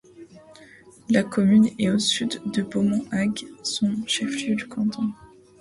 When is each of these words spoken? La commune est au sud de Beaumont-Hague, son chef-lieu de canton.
La 1.11 1.21
commune 1.21 1.69
est 1.77 1.91
au 1.91 1.99
sud 1.99 2.41
de 2.47 2.63
Beaumont-Hague, 2.63 3.41
son 3.61 3.93
chef-lieu 4.07 4.55
de 4.55 4.63
canton. 4.63 5.11